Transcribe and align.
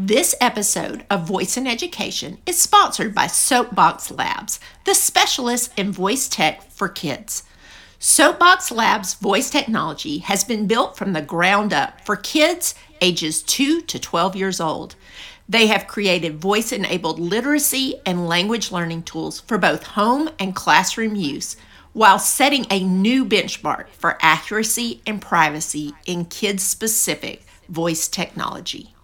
This 0.00 0.32
episode 0.40 1.04
of 1.10 1.26
Voice 1.26 1.56
in 1.56 1.66
Education 1.66 2.38
is 2.46 2.62
sponsored 2.62 3.16
by 3.16 3.26
Soapbox 3.26 4.12
Labs, 4.12 4.60
the 4.84 4.94
specialist 4.94 5.72
in 5.76 5.90
voice 5.90 6.28
tech 6.28 6.70
for 6.70 6.88
kids. 6.88 7.42
Soapbox 7.98 8.70
Labs 8.70 9.14
voice 9.14 9.50
technology 9.50 10.18
has 10.18 10.44
been 10.44 10.68
built 10.68 10.96
from 10.96 11.14
the 11.14 11.20
ground 11.20 11.72
up 11.72 12.00
for 12.02 12.14
kids 12.14 12.76
ages 13.00 13.42
2 13.42 13.80
to 13.80 13.98
12 13.98 14.36
years 14.36 14.60
old. 14.60 14.94
They 15.48 15.66
have 15.66 15.88
created 15.88 16.40
voice 16.40 16.70
enabled 16.70 17.18
literacy 17.18 17.96
and 18.06 18.28
language 18.28 18.70
learning 18.70 19.02
tools 19.02 19.40
for 19.40 19.58
both 19.58 19.82
home 19.82 20.30
and 20.38 20.54
classroom 20.54 21.16
use 21.16 21.56
while 21.92 22.20
setting 22.20 22.66
a 22.70 22.84
new 22.84 23.24
benchmark 23.24 23.88
for 23.88 24.16
accuracy 24.22 25.02
and 25.08 25.20
privacy 25.20 25.92
in 26.06 26.24
kids 26.26 26.62
specific 26.62 27.44
voice 27.68 28.06
technology. 28.06 28.94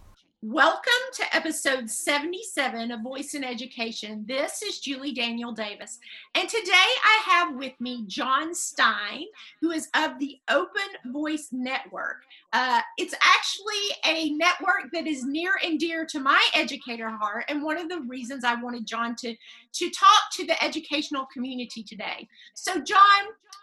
Welcome 0.47 0.93
to 1.15 1.35
episode 1.35 1.89
77 1.89 2.91
of 2.91 3.01
Voice 3.01 3.33
in 3.33 3.43
Education. 3.43 4.27
This 4.29 4.61
is 4.61 4.79
Julie 4.79 5.15
Daniel 5.15 5.53
Davis. 5.53 5.99
And 6.35 6.47
today 6.47 6.71
I 6.71 7.23
have 7.25 7.57
with 7.57 7.73
me 7.81 8.05
John 8.09 8.55
Stine, 8.55 9.25
who 9.63 9.71
is 9.71 9.89
of 9.97 10.19
the 10.19 10.37
Open 10.51 10.83
Voice 11.07 11.49
Network. 11.51 12.25
Uh, 12.53 12.83
it's 12.99 13.15
actually 13.23 13.97
a 14.07 14.35
network 14.35 14.93
that 14.93 15.07
is 15.07 15.25
near 15.25 15.53
and 15.65 15.81
dear 15.81 16.05
to 16.11 16.21
my 16.21 16.47
educator 16.55 17.09
heart, 17.09 17.47
and 17.49 17.63
one 17.63 17.79
of 17.79 17.89
the 17.89 18.01
reasons 18.01 18.45
I 18.45 18.61
wanted 18.61 18.87
John 18.87 19.17
to, 19.21 19.35
to 19.35 19.91
talk 19.91 20.31
to 20.33 20.45
the 20.45 20.63
educational 20.63 21.25
community 21.33 21.83
today. 21.83 22.29
So, 22.53 22.83
John, 22.83 23.01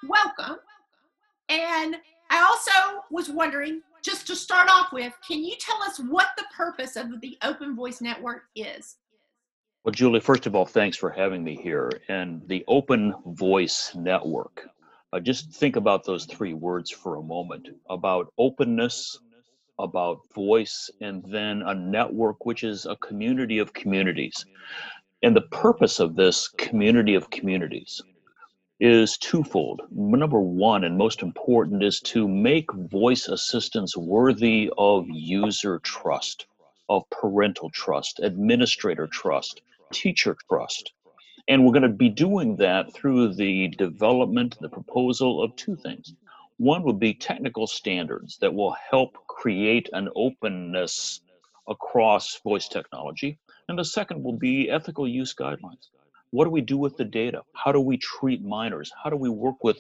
welcome. 0.08 0.58
And 1.48 1.98
I 2.32 2.40
also 2.40 3.04
was 3.12 3.30
wondering 3.30 3.82
just 4.02 4.26
to 4.28 4.38
start 4.38 4.70
off 4.72 4.94
with, 4.94 5.14
can 5.28 5.44
you 5.44 5.54
tell 5.60 5.84
us 5.84 6.00
what 6.00 6.28
the 6.38 6.46
purpose 6.56 6.96
of 6.96 7.20
the 7.20 7.38
Open 7.44 7.76
Voice 7.76 8.00
Network 8.00 8.44
is? 8.56 8.96
Well, 9.84 9.92
Julie, 9.92 10.22
first 10.22 10.48
of 10.48 10.56
all, 10.56 10.66
thanks 10.66 10.96
for 10.96 11.10
having 11.10 11.44
me 11.44 11.60
here. 11.62 11.92
And 12.08 12.42
the 12.48 12.64
Open 12.70 13.14
Voice 13.26 13.94
Network, 13.96 14.66
uh, 15.12 15.20
just 15.20 15.52
think 15.52 15.76
about 15.76 16.06
those 16.06 16.26
three 16.26 16.54
words 16.54 16.90
for 16.90 17.18
a 17.18 17.22
moment 17.22 17.68
about 17.90 18.32
openness, 18.38 19.20
about 19.78 20.22
voice, 20.34 20.90
and 21.02 21.26
then 21.28 21.64
a 21.64 21.76
network, 21.76 22.46
which 22.46 22.64
is 22.64 22.86
a 22.86 22.96
community 22.96 23.60
of 23.60 23.74
communities. 23.74 24.46
And 25.22 25.36
the 25.36 25.42
purpose 25.42 26.00
of 26.00 26.16
this 26.16 26.48
community 26.48 27.14
of 27.16 27.30
communities 27.30 28.02
is 28.82 29.16
twofold. 29.16 29.80
Number 29.92 30.40
one, 30.40 30.84
and 30.84 30.98
most 30.98 31.22
important, 31.22 31.84
is 31.84 32.00
to 32.00 32.28
make 32.28 32.74
voice 32.74 33.28
assistants 33.28 33.96
worthy 33.96 34.72
of 34.76 35.06
user 35.08 35.78
trust, 35.84 36.48
of 36.90 37.08
parental 37.12 37.70
trust, 37.70 38.20
administrator 38.24 39.06
trust, 39.06 39.62
teacher 39.92 40.36
trust. 40.50 40.94
And 41.48 41.64
we're 41.64 41.74
going 41.74 41.84
to 41.84 41.90
be 41.90 42.10
doing 42.10 42.56
that 42.56 42.92
through 42.92 43.36
the 43.36 43.68
development, 43.68 44.58
the 44.60 44.70
proposal 44.70 45.44
of 45.44 45.56
two 45.56 45.76
things. 45.76 46.16
One 46.58 46.82
would 46.82 47.00
be 47.00 47.14
technical 47.14 47.68
standards 47.68 48.40
that 48.40 48.56
will 48.56 48.76
help 48.90 49.16
create 49.28 49.90
an 49.94 50.10
openness 50.16 51.22
across 51.68 52.40
voice 52.44 52.68
technology. 52.68 53.38
And 53.70 53.78
the 53.78 53.86
second 53.86 54.24
will 54.24 54.38
be 54.38 54.72
ethical 54.72 55.08
use 55.08 55.36
guidelines 55.36 55.90
what 56.32 56.46
do 56.46 56.50
we 56.50 56.62
do 56.62 56.78
with 56.78 56.98
the 56.98 57.06
data? 57.06 57.44
How 57.54 57.72
do 57.72 57.80
we 57.80 57.98
treat 57.98 58.42
minors? 58.42 58.92
How 59.04 59.10
do 59.10 59.18
we 59.18 59.30
work 59.30 59.64
with 59.64 59.78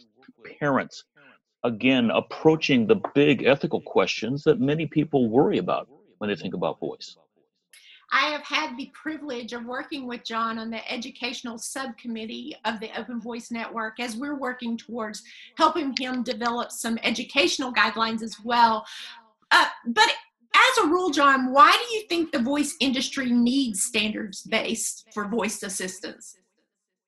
parents? 0.59 1.05
Again, 1.63 2.11
approaching 2.11 2.87
the 2.87 3.01
big 3.13 3.43
ethical 3.43 3.81
questions 3.81 4.43
that 4.43 4.59
many 4.59 4.85
people 4.85 5.29
worry 5.29 5.57
about 5.57 5.87
when 6.17 6.29
they 6.29 6.35
think 6.35 6.53
about 6.53 6.79
voice. 6.79 7.17
I 8.13 8.25
have 8.31 8.41
had 8.41 8.75
the 8.77 8.91
privilege 8.93 9.53
of 9.53 9.65
working 9.65 10.05
with 10.05 10.25
John 10.25 10.59
on 10.59 10.69
the 10.69 10.91
educational 10.91 11.57
subcommittee 11.57 12.55
of 12.65 12.79
the 12.81 12.89
Open 12.99 13.21
Voice 13.21 13.51
Network 13.51 14.01
as 14.01 14.17
we're 14.17 14.37
working 14.37 14.75
towards 14.75 15.23
helping 15.57 15.95
him 15.97 16.21
develop 16.21 16.71
some 16.71 16.99
educational 17.03 17.71
guidelines 17.71 18.21
as 18.21 18.35
well. 18.43 18.85
Uh, 19.51 19.67
but 19.85 20.09
as 20.53 20.83
a 20.83 20.87
rule, 20.87 21.09
John, 21.09 21.53
why 21.53 21.71
do 21.71 21.95
you 21.95 22.03
think 22.07 22.31
the 22.31 22.39
voice 22.39 22.75
industry 22.81 23.31
needs 23.31 23.81
standards 23.83 24.41
based 24.41 25.07
for 25.13 25.27
voice 25.27 25.63
assistance? 25.63 26.37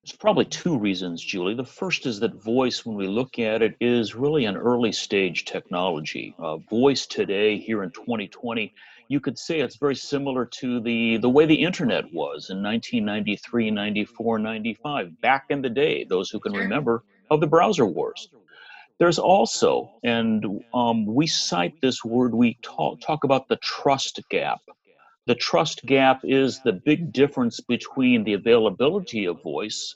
There's 0.03 0.18
probably 0.18 0.44
two 0.44 0.78
reasons, 0.78 1.24
Julie. 1.24 1.56
The 1.56 1.64
first 1.64 2.06
is 2.06 2.19
that 2.19 2.34
voice, 2.34 2.86
when 2.86 2.97
we 2.97 3.08
look 3.08 3.40
at 3.40 3.62
it, 3.62 3.78
is 3.80 4.16
really 4.16 4.44
an 4.44 4.58
early 4.58 4.91
stage 4.91 5.46
technology. 5.46 6.36
Uh, 6.38 6.58
voice 6.58 7.06
today, 7.06 7.58
here 7.58 7.84
in 7.84 7.91
2020, 7.91 8.74
you 9.08 9.22
could 9.22 9.40
say 9.40 9.62
it's 9.62 9.78
very 9.78 9.96
similar 9.96 10.46
to 10.46 10.81
the, 10.81 11.16
the 11.18 11.30
way 11.30 11.46
the 11.46 11.56
internet 11.56 12.03
was 12.14 12.50
in 12.50 12.62
1993, 12.62 13.72
94, 13.72 14.40
95, 14.40 15.22
back 15.22 15.46
in 15.50 15.62
the 15.62 15.69
day, 15.69 16.03
those 16.03 16.30
who 16.30 16.40
can 16.41 16.52
remember, 16.52 17.06
of 17.31 17.40
the 17.40 17.47
browser 17.47 17.85
wars. 17.85 18.28
There's 19.00 19.20
also, 19.20 19.90
and 20.03 20.66
um, 20.74 21.06
we 21.06 21.28
cite 21.28 21.80
this 21.81 22.03
word, 22.03 22.35
we 22.35 22.58
talk, 22.62 23.00
talk 23.00 23.24
about 23.24 23.47
the 23.47 23.56
trust 23.56 24.20
gap. 24.30 24.59
The 25.25 25.35
trust 25.35 25.85
gap 25.85 26.22
is 26.23 26.61
the 26.63 26.73
big 26.73 27.13
difference 27.13 27.61
between 27.61 28.25
the 28.25 28.34
availability 28.34 29.25
of 29.25 29.41
voice 29.41 29.95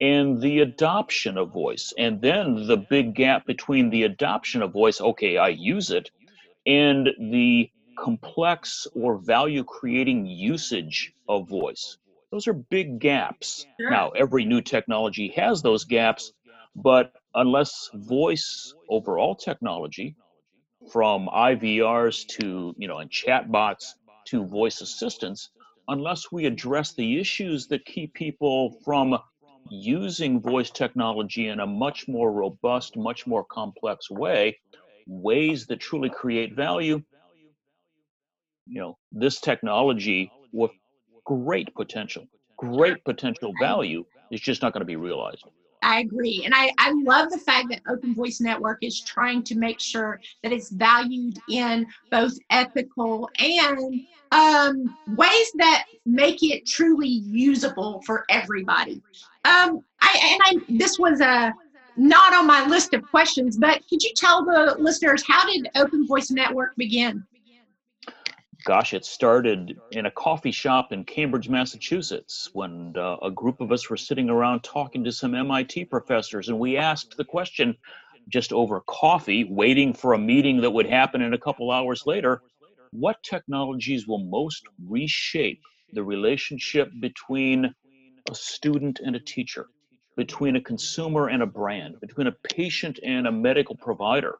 and 0.00 0.40
the 0.40 0.60
adoption 0.60 1.36
of 1.36 1.52
voice. 1.52 1.92
And 1.98 2.20
then 2.22 2.66
the 2.66 2.76
big 2.76 3.14
gap 3.14 3.46
between 3.46 3.90
the 3.90 4.04
adoption 4.04 4.62
of 4.62 4.72
voice, 4.72 5.00
okay, 5.00 5.36
I 5.36 5.48
use 5.48 5.90
it, 5.90 6.10
and 6.66 7.08
the 7.18 7.70
complex 7.98 8.86
or 8.94 9.18
value 9.18 9.64
creating 9.64 10.26
usage 10.26 11.12
of 11.28 11.48
voice. 11.48 11.98
Those 12.30 12.46
are 12.46 12.52
big 12.52 13.00
gaps. 13.00 13.66
Sure. 13.80 13.90
Now, 13.90 14.10
every 14.10 14.44
new 14.44 14.60
technology 14.60 15.32
has 15.36 15.62
those 15.62 15.84
gaps, 15.84 16.32
but 16.76 17.12
unless 17.34 17.90
voice 17.92 18.72
overall 18.88 19.34
technology 19.34 20.14
from 20.92 21.28
IVRs 21.28 22.26
to, 22.38 22.74
you 22.78 22.88
know, 22.88 22.98
and 22.98 23.10
chatbots 23.10 23.94
to 24.30 24.46
voice 24.46 24.80
assistants 24.80 25.50
unless 25.88 26.30
we 26.30 26.46
address 26.46 26.94
the 26.94 27.18
issues 27.18 27.66
that 27.68 27.84
keep 27.84 28.14
people 28.14 28.78
from 28.84 29.18
using 29.70 30.40
voice 30.40 30.70
technology 30.70 31.48
in 31.48 31.60
a 31.60 31.66
much 31.66 32.06
more 32.08 32.32
robust, 32.32 32.96
much 32.96 33.26
more 33.26 33.44
complex 33.44 34.10
way, 34.10 34.58
ways 35.06 35.66
that 35.66 35.80
truly 35.80 36.08
create 36.10 36.54
value. 36.54 37.02
You 38.66 38.80
know, 38.80 38.98
this 39.12 39.40
technology 39.40 40.30
with 40.52 40.70
great 41.24 41.74
potential, 41.74 42.26
great 42.56 43.04
potential 43.04 43.52
value 43.60 44.04
is 44.30 44.40
just 44.40 44.62
not 44.62 44.72
going 44.72 44.82
to 44.82 44.86
be 44.86 44.96
realized. 44.96 45.44
I 45.82 46.00
agree. 46.00 46.42
And 46.44 46.54
I, 46.54 46.72
I 46.78 46.92
love 46.92 47.30
the 47.30 47.38
fact 47.38 47.68
that 47.70 47.80
Open 47.88 48.14
Voice 48.14 48.40
Network 48.40 48.78
is 48.82 49.00
trying 49.00 49.42
to 49.44 49.56
make 49.56 49.80
sure 49.80 50.20
that 50.42 50.52
it's 50.52 50.70
valued 50.70 51.38
in 51.48 51.86
both 52.10 52.34
ethical 52.50 53.30
and 53.38 54.02
um, 54.32 54.96
ways 55.16 55.52
that 55.56 55.86
make 56.04 56.42
it 56.42 56.66
truly 56.66 57.08
usable 57.08 58.02
for 58.04 58.24
everybody. 58.28 59.02
Um, 59.44 59.82
I, 60.00 60.38
and 60.44 60.62
I, 60.62 60.76
this 60.76 60.98
was 60.98 61.20
a 61.20 61.52
not 61.96 62.34
on 62.34 62.46
my 62.46 62.66
list 62.66 62.94
of 62.94 63.02
questions, 63.10 63.56
but 63.56 63.82
could 63.88 64.02
you 64.02 64.12
tell 64.16 64.44
the 64.44 64.76
listeners 64.78 65.24
how 65.26 65.50
did 65.50 65.68
Open 65.74 66.06
Voice 66.06 66.30
Network 66.30 66.76
begin? 66.76 67.24
Gosh, 68.64 68.94
it 68.94 69.04
started 69.04 69.78
in 69.92 70.06
a 70.06 70.10
coffee 70.10 70.52
shop 70.52 70.92
in 70.92 71.04
Cambridge, 71.04 71.48
Massachusetts, 71.48 72.48
when 72.52 72.94
uh, 72.96 73.16
a 73.22 73.30
group 73.30 73.60
of 73.60 73.72
us 73.72 73.88
were 73.88 73.96
sitting 73.96 74.30
around 74.30 74.62
talking 74.62 75.04
to 75.04 75.12
some 75.12 75.34
MIT 75.34 75.86
professors, 75.86 76.48
and 76.48 76.58
we 76.58 76.76
asked 76.76 77.16
the 77.16 77.24
question 77.24 77.76
just 78.28 78.52
over 78.52 78.80
coffee, 78.86 79.44
waiting 79.44 79.92
for 79.92 80.12
a 80.12 80.18
meeting 80.18 80.60
that 80.60 80.70
would 80.70 80.86
happen 80.86 81.20
in 81.20 81.34
a 81.34 81.38
couple 81.38 81.70
hours 81.70 82.06
later 82.06 82.42
what 82.92 83.22
technologies 83.22 84.06
will 84.06 84.24
most 84.24 84.64
reshape 84.86 85.60
the 85.92 86.02
relationship 86.02 86.90
between 87.00 87.72
a 88.30 88.34
student 88.34 89.00
and 89.04 89.16
a 89.16 89.20
teacher, 89.20 89.66
between 90.16 90.56
a 90.56 90.60
consumer 90.60 91.28
and 91.28 91.42
a 91.42 91.46
brand, 91.46 92.00
between 92.00 92.26
a 92.26 92.32
patient 92.32 92.98
and 93.04 93.26
a 93.26 93.32
medical 93.32 93.76
provider? 93.76 94.38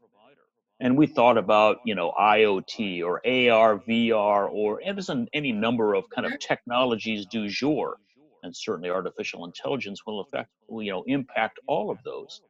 And 0.81 0.97
we 0.97 1.07
thought 1.07 1.37
about 1.37 1.79
you 1.85 1.95
know 1.95 2.13
IoT 2.19 3.03
or 3.05 3.19
AR, 3.27 3.79
VR, 3.79 4.51
or 4.51 4.81
there's 4.85 5.11
any 5.33 5.53
number 5.53 5.95
of 5.95 6.09
kind 6.11 6.27
of 6.27 6.39
technologies 6.41 7.27
du 7.27 7.49
jour, 7.49 7.99
and 8.43 8.57
certainly 8.57 8.91
artificial 8.91 9.45
intelligence 9.45 10.07
will 10.07 10.21
affect 10.21 10.51
you 10.71 10.91
know 10.91 11.05
impact 11.07 11.61
all 11.67 11.91
of 11.91 11.99
those. 12.05 12.41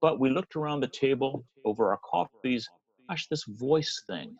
But 0.00 0.18
we 0.18 0.30
looked 0.30 0.56
around 0.56 0.80
the 0.80 0.88
table 0.88 1.44
over 1.64 1.90
our 1.90 2.00
coffees. 2.04 2.68
Gosh, 3.08 3.26
this 3.28 3.44
voice 3.44 4.02
thing, 4.06 4.36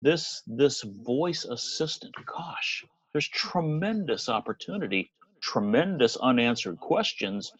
this 0.00 0.42
this 0.46 0.82
voice 0.82 1.44
assistant. 1.44 2.14
Gosh, 2.24 2.84
there's 3.12 3.28
tremendous 3.28 4.28
opportunity, 4.28 5.10
tremendous 5.42 6.16
unanswered 6.16 6.78
questions. 6.78 7.52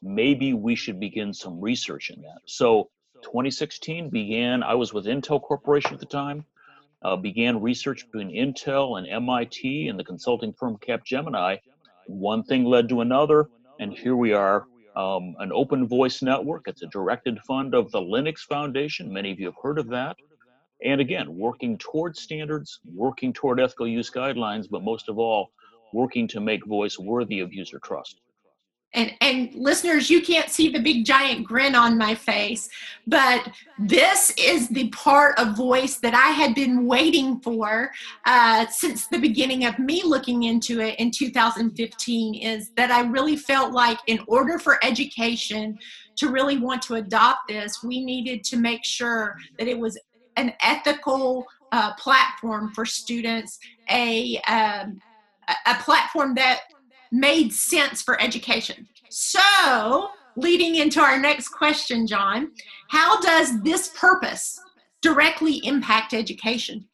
Maybe 0.00 0.52
we 0.52 0.76
should 0.76 1.00
begin 1.00 1.32
some 1.32 1.60
research 1.60 2.10
in 2.10 2.20
that. 2.22 2.40
So 2.46 2.90
2016 3.22 4.10
began, 4.10 4.62
I 4.62 4.74
was 4.74 4.92
with 4.92 5.06
Intel 5.06 5.42
Corporation 5.42 5.94
at 5.94 6.00
the 6.00 6.06
time. 6.06 6.44
uh, 7.02 7.16
began 7.16 7.60
research 7.62 8.06
between 8.10 8.30
Intel 8.34 8.98
and 8.98 9.06
MIT 9.06 9.88
and 9.88 9.98
the 9.98 10.04
consulting 10.04 10.52
firm 10.52 10.76
Capgemini. 10.78 11.58
One 12.06 12.42
thing 12.42 12.64
led 12.64 12.88
to 12.88 13.00
another, 13.02 13.48
and 13.80 13.92
here 13.92 14.16
we 14.16 14.32
are, 14.32 14.66
um, 14.96 15.36
an 15.38 15.52
open 15.52 15.86
voice 15.86 16.22
network. 16.22 16.64
It's 16.66 16.82
a 16.82 16.86
directed 16.88 17.38
fund 17.40 17.74
of 17.74 17.90
the 17.92 18.00
Linux 18.00 18.40
Foundation. 18.40 19.12
Many 19.12 19.30
of 19.30 19.38
you 19.38 19.46
have 19.46 19.56
heard 19.62 19.78
of 19.78 19.88
that. 19.90 20.16
And 20.84 21.00
again, 21.00 21.36
working 21.36 21.78
toward 21.78 22.16
standards, 22.16 22.80
working 22.94 23.32
toward 23.32 23.60
ethical 23.60 23.86
use 23.88 24.10
guidelines, 24.10 24.68
but 24.70 24.82
most 24.82 25.08
of 25.08 25.18
all, 25.18 25.50
working 25.92 26.28
to 26.28 26.40
make 26.40 26.64
voice 26.66 26.98
worthy 26.98 27.40
of 27.40 27.52
user 27.52 27.80
trust 27.84 28.20
and 28.94 29.12
and 29.20 29.54
listeners 29.54 30.08
you 30.08 30.22
can't 30.22 30.48
see 30.48 30.70
the 30.70 30.80
big 30.80 31.04
giant 31.04 31.44
grin 31.44 31.74
on 31.74 31.98
my 31.98 32.14
face 32.14 32.68
but 33.06 33.50
this 33.78 34.32
is 34.38 34.68
the 34.68 34.88
part 34.90 35.38
of 35.38 35.56
voice 35.56 35.96
that 35.98 36.14
i 36.14 36.28
had 36.28 36.54
been 36.54 36.86
waiting 36.86 37.40
for 37.40 37.90
uh, 38.24 38.66
since 38.66 39.06
the 39.08 39.18
beginning 39.18 39.64
of 39.64 39.78
me 39.78 40.02
looking 40.04 40.44
into 40.44 40.80
it 40.80 40.94
in 40.98 41.10
2015 41.10 42.34
is 42.34 42.70
that 42.76 42.90
i 42.90 43.00
really 43.00 43.36
felt 43.36 43.72
like 43.72 43.98
in 44.06 44.20
order 44.26 44.58
for 44.58 44.82
education 44.84 45.78
to 46.16 46.30
really 46.30 46.58
want 46.58 46.80
to 46.80 46.94
adopt 46.94 47.48
this 47.48 47.82
we 47.82 48.02
needed 48.04 48.42
to 48.42 48.56
make 48.56 48.84
sure 48.84 49.36
that 49.58 49.68
it 49.68 49.78
was 49.78 49.98
an 50.36 50.52
ethical 50.62 51.44
uh, 51.72 51.92
platform 51.94 52.72
for 52.74 52.86
students 52.86 53.58
a 53.90 54.38
um, 54.48 55.00
a 55.66 55.74
platform 55.76 56.34
that 56.34 56.60
made 57.12 57.52
sense 57.52 58.02
for 58.02 58.20
education. 58.20 58.88
So, 59.10 60.08
leading 60.36 60.76
into 60.76 61.00
our 61.00 61.18
next 61.18 61.48
question, 61.48 62.06
John, 62.06 62.52
how 62.88 63.20
does 63.20 63.62
this 63.62 63.88
purpose 63.98 64.58
directly 65.02 65.60
impact 65.64 66.14
education? 66.14 66.86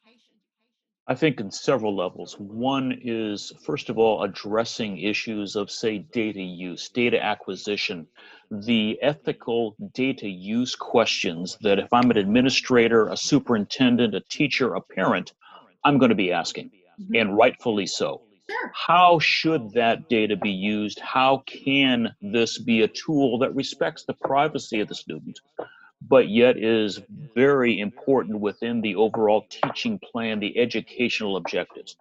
I 1.06 1.14
think 1.14 1.38
in 1.38 1.50
several 1.50 1.94
levels. 1.94 2.38
One 2.38 2.98
is, 3.02 3.52
first 3.62 3.90
of 3.90 3.98
all, 3.98 4.22
addressing 4.22 4.98
issues 4.98 5.54
of, 5.54 5.70
say, 5.70 5.98
data 5.98 6.40
use, 6.40 6.88
data 6.88 7.22
acquisition, 7.22 8.06
the 8.50 8.98
ethical 9.02 9.76
data 9.92 10.26
use 10.26 10.74
questions 10.74 11.58
that 11.60 11.78
if 11.78 11.92
I'm 11.92 12.10
an 12.10 12.16
administrator, 12.16 13.08
a 13.08 13.16
superintendent, 13.18 14.14
a 14.14 14.22
teacher, 14.30 14.74
a 14.74 14.80
parent, 14.80 15.34
I'm 15.84 15.98
going 15.98 16.08
to 16.08 16.14
be 16.14 16.32
asking, 16.32 16.70
mm-hmm. 16.98 17.14
and 17.14 17.36
rightfully 17.36 17.86
so. 17.86 18.22
Sure. 18.64 18.72
How 18.74 19.18
should 19.18 19.72
that 19.72 20.08
data 20.08 20.36
be 20.36 20.50
used? 20.50 20.98
How 20.98 21.42
can 21.46 22.14
this 22.22 22.58
be 22.58 22.80
a 22.80 22.88
tool 22.88 23.38
that 23.38 23.54
respects 23.54 24.04
the 24.04 24.14
privacy 24.14 24.80
of 24.80 24.88
the 24.88 24.94
student, 24.94 25.38
but 26.00 26.28
yet 26.28 26.56
is 26.56 27.00
very 27.34 27.78
important 27.78 28.40
within 28.40 28.80
the 28.80 28.94
overall 28.96 29.46
teaching 29.50 29.98
plan, 29.98 30.40
the 30.40 30.58
educational 30.58 31.36
objectives? 31.36 31.96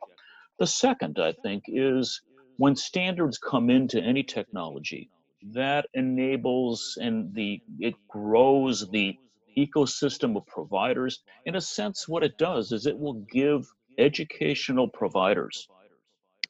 The 0.57 0.67
second, 0.67 1.19
I 1.19 1.33
think, 1.33 1.65
is 1.67 2.21
when 2.57 2.75
standards 2.77 3.37
come 3.37 3.69
into 3.69 4.01
any 4.01 4.23
technology, 4.23 5.09
that 5.51 5.87
enables 5.93 6.97
and 7.01 7.33
the 7.33 7.61
it 7.79 7.95
grows 8.07 8.89
the 8.89 9.17
ecosystem 9.57 10.37
of 10.37 10.47
providers. 10.47 11.23
In 11.45 11.55
a 11.55 11.61
sense, 11.61 12.07
what 12.07 12.23
it 12.23 12.37
does 12.37 12.71
is 12.71 12.85
it 12.85 12.97
will 12.97 13.15
give 13.15 13.67
educational 13.97 14.87
providers 14.87 15.67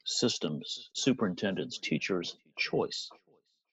systems, 0.06 0.90
superintendents, 0.94 1.78
teachers 1.78 2.38
choice. 2.58 3.10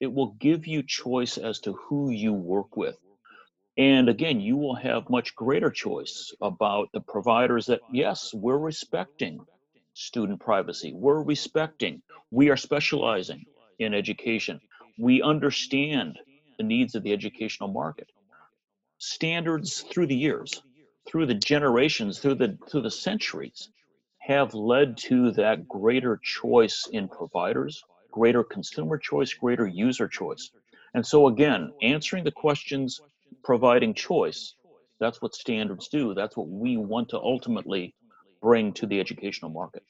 It 0.01 0.13
will 0.13 0.35
give 0.39 0.67
you 0.67 0.83
choice 0.83 1.39
as 1.39 1.61
to 1.61 1.73
who 1.73 2.11
you 2.11 2.33
work 2.33 2.77
with. 2.77 2.97
And 3.77 4.09
again, 4.09 4.41
you 4.41 4.57
will 4.57 4.75
have 4.75 5.11
much 5.11 5.35
greater 5.35 5.71
choice 5.71 6.33
about 6.41 6.89
the 6.93 7.01
providers 7.01 7.67
that, 7.67 7.81
yes, 7.93 8.33
we're 8.35 8.59
respecting 8.59 9.41
student 9.95 10.41
privacy. 10.41 10.93
We're 10.95 11.23
respecting, 11.23 12.03
we 12.31 12.51
are 12.51 12.57
specializing 12.57 13.45
in 13.79 13.95
education. 13.95 14.61
We 14.99 15.23
understand 15.23 16.19
the 16.59 16.65
needs 16.65 16.95
of 16.95 17.03
the 17.03 17.13
educational 17.13 17.71
market. 17.71 18.09
Standards 18.99 19.81
through 19.81 20.09
the 20.09 20.17
years, 20.17 20.63
through 21.09 21.27
the 21.27 21.35
generations, 21.35 22.19
through 22.19 22.35
the 22.35 22.59
through 22.71 22.83
the 22.83 22.91
centuries, 22.91 23.71
have 24.21 24.55
led 24.55 24.97
to 24.97 25.33
that 25.33 25.67
greater 25.69 26.21
choice 26.23 26.89
in 26.93 27.09
providers, 27.09 27.83
greater 28.13 28.45
consumer 28.45 28.99
choice, 28.99 29.33
greater 29.35 29.67
user 29.67 30.09
choice. 30.09 30.51
And 30.95 31.07
so, 31.07 31.29
again, 31.29 31.73
answering 31.83 32.25
the 32.25 32.33
questions, 32.33 33.01
providing 33.43 33.95
choice, 33.95 34.55
that's 34.99 35.23
what 35.23 35.35
standards 35.35 35.89
do. 35.89 36.15
That's 36.15 36.37
what 36.37 36.49
we 36.49 36.77
want 36.77 37.09
to 37.11 37.19
ultimately 37.19 37.95
bring 38.43 38.73
to 38.75 38.87
the 38.87 39.01
educational 39.01 39.51
market 39.51 39.83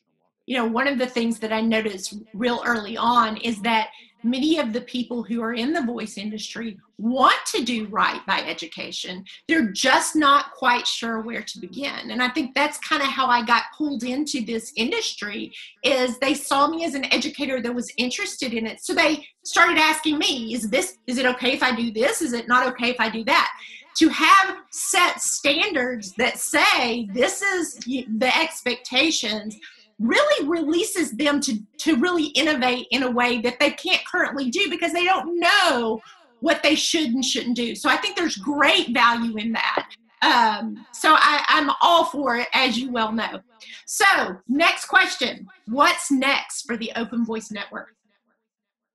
you 0.50 0.56
know, 0.56 0.66
one 0.66 0.88
of 0.88 0.98
the 0.98 1.06
things 1.06 1.38
that 1.38 1.52
I 1.52 1.60
noticed 1.60 2.16
real 2.34 2.60
early 2.66 2.96
on 2.96 3.36
is 3.36 3.62
that 3.62 3.90
many 4.22 4.58
of 4.58 4.72
the 4.72 4.80
people 4.82 5.22
who 5.22 5.42
are 5.42 5.54
in 5.54 5.72
the 5.72 5.82
voice 5.82 6.18
industry 6.18 6.78
want 6.98 7.38
to 7.46 7.64
do 7.64 7.86
right 7.86 8.24
by 8.26 8.40
education. 8.40 9.24
They're 9.48 9.70
just 9.70 10.16
not 10.16 10.52
quite 10.52 10.86
sure 10.86 11.20
where 11.20 11.42
to 11.42 11.58
begin. 11.58 12.10
And 12.10 12.22
I 12.22 12.28
think 12.28 12.54
that's 12.54 12.78
kind 12.78 13.02
of 13.02 13.08
how 13.08 13.26
I 13.26 13.44
got 13.44 13.64
pulled 13.76 14.04
into 14.04 14.44
this 14.44 14.72
industry 14.76 15.52
is 15.82 16.18
they 16.18 16.34
saw 16.34 16.68
me 16.68 16.84
as 16.84 16.94
an 16.94 17.12
educator 17.12 17.62
that 17.62 17.74
was 17.74 17.92
interested 17.96 18.52
in 18.52 18.66
it. 18.66 18.82
So 18.84 18.94
they 18.94 19.26
started 19.44 19.78
asking 19.78 20.18
me, 20.18 20.54
is 20.54 20.68
this 20.68 20.98
is 21.06 21.18
it 21.18 21.26
okay 21.26 21.52
if 21.52 21.62
I 21.62 21.74
do 21.74 21.90
this? 21.90 22.20
Is 22.20 22.32
it 22.32 22.48
not 22.48 22.66
okay 22.68 22.90
if 22.90 23.00
I 23.00 23.08
do 23.08 23.24
that? 23.24 23.50
to 23.96 24.08
have 24.08 24.56
set 24.70 25.20
standards 25.20 26.14
that 26.14 26.38
say 26.38 27.08
this 27.12 27.42
is 27.42 27.74
the 27.74 28.30
expectations 28.40 29.58
really 30.00 30.48
releases 30.48 31.12
them 31.12 31.40
to 31.40 31.58
to 31.78 31.96
really 31.96 32.26
innovate 32.28 32.86
in 32.90 33.02
a 33.04 33.10
way 33.10 33.40
that 33.42 33.60
they 33.60 33.70
can't 33.70 34.04
currently 34.06 34.50
do 34.50 34.68
because 34.70 34.92
they 34.92 35.04
don't 35.04 35.38
know 35.38 36.00
what 36.40 36.62
they 36.62 36.74
should 36.74 37.10
and 37.10 37.24
shouldn't 37.24 37.54
do. 37.56 37.74
So 37.74 37.88
I 37.90 37.98
think 37.98 38.16
there's 38.16 38.36
great 38.36 38.94
value 38.94 39.36
in 39.36 39.52
that. 39.52 39.88
Um, 40.22 40.86
so 40.92 41.14
I, 41.14 41.44
I'm 41.48 41.70
all 41.82 42.06
for 42.06 42.36
it, 42.36 42.48
as 42.52 42.78
you 42.78 42.90
well 42.90 43.12
know. 43.12 43.40
So 43.86 44.04
next 44.48 44.86
question: 44.86 45.46
What's 45.66 46.10
next 46.10 46.62
for 46.62 46.76
the 46.76 46.90
Open 46.96 47.24
Voice 47.24 47.50
Network? 47.50 47.88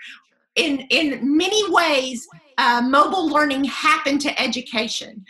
In, 0.55 0.83
in 0.91 1.37
many 1.37 1.69
ways, 1.73 2.29
uh, 2.59 2.81
mobile 2.81 3.29
learning 3.29 3.65
happened 3.65 4.21
to 4.21 4.41
education 4.41 5.27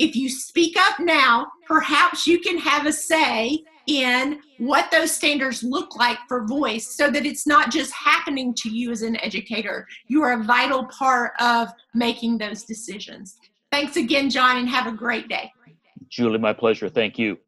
if 0.00 0.16
you 0.16 0.30
speak 0.30 0.78
up 0.78 0.98
now, 0.98 1.46
perhaps 1.66 2.26
you 2.26 2.40
can 2.40 2.56
have 2.56 2.86
a 2.86 2.92
say 2.92 3.62
in 3.90 4.38
what 4.58 4.90
those 4.92 5.10
standards 5.10 5.64
look 5.64 5.96
like 5.96 6.18
for 6.28 6.46
voice 6.46 6.96
so 6.96 7.10
that 7.10 7.26
it's 7.26 7.46
not 7.46 7.72
just 7.72 7.92
happening 7.92 8.54
to 8.54 8.70
you 8.70 8.92
as 8.92 9.02
an 9.02 9.16
educator. 9.20 9.86
You 10.06 10.22
are 10.22 10.40
a 10.40 10.44
vital 10.44 10.86
part 10.86 11.32
of 11.40 11.68
making 11.92 12.38
those 12.38 12.62
decisions. 12.62 13.36
Thanks 13.72 13.96
again, 13.96 14.30
John, 14.30 14.58
and 14.58 14.68
have 14.68 14.86
a 14.86 14.92
great 14.92 15.28
day. 15.28 15.50
Julie, 16.08 16.38
my 16.38 16.52
pleasure. 16.52 16.88
Thank 16.88 17.18
you. 17.18 17.38